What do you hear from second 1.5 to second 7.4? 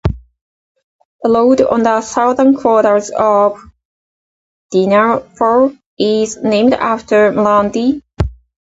on the southern quarters of Dinajpur is named after